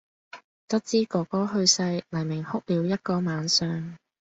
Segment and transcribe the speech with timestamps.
[0.67, 3.97] 得知“哥哥”去世，黎明哭了一個晚上。